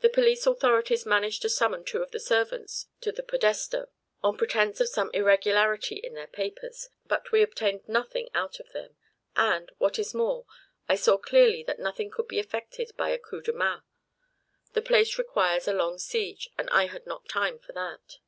[0.00, 3.86] The police authorities managed to summon two of the servants to the Podestà,
[4.20, 8.96] on pretence of some irregularity in their papers, but we obtained nothing out of them;
[9.36, 10.46] and, what is more,
[10.88, 13.82] I saw clearly that nothing could be effected by a coup de main.
[14.72, 18.18] The place requires a long siege, and I had not time for that."